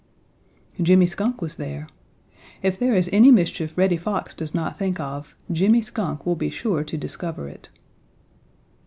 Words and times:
Jimmy 0.81 1.05
Skunk 1.05 1.43
was 1.43 1.57
there. 1.57 1.85
If 2.63 2.79
there 2.79 2.95
is 2.95 3.07
any 3.13 3.29
mischief 3.29 3.77
Reddy 3.77 3.97
Fox 3.97 4.33
does 4.33 4.51
not 4.55 4.75
think 4.75 4.99
of 4.99 5.35
Jimmy 5.51 5.83
Skunk 5.83 6.25
will 6.25 6.33
be 6.35 6.49
sure 6.49 6.83
to 6.83 6.97
discover 6.97 7.47
it. 7.47 7.69